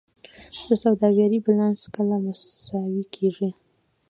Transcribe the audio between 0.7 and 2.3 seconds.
سوداګرۍ بیلانس کله